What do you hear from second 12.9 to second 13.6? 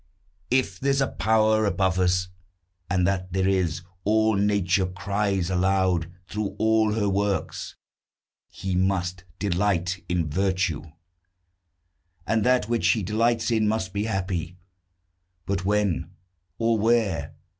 delights